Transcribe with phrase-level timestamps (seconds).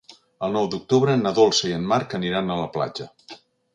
[0.45, 3.11] El nou d'octubre na Dolça i en Marc aniran a la platja.